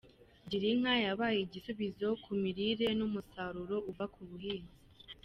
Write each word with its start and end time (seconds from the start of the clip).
Girinka 0.49 0.93
yabaye 1.05 1.37
igisubizo 1.41 2.07
ku 2.23 2.31
mirire 2.41 2.87
n’umusaruro 2.99 3.77
uva 3.91 4.05
ku 4.13 4.21
buhinzi. 4.29 4.77